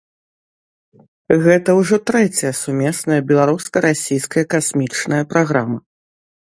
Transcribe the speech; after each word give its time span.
Гэта 1.43 1.69
ўжо 1.81 1.95
трэцяя 2.11 2.53
сумесная 2.63 3.21
беларуска-расійская 3.33 4.45
касмічная 4.57 5.23
праграма. 5.35 5.77